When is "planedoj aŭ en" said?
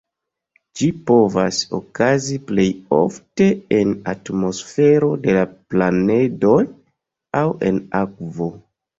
5.75-7.79